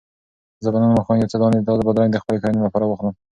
[0.63, 3.13] زه به نن ماښام یو څو دانې تازه بادرنګ د خپلې کورنۍ لپاره واخلم.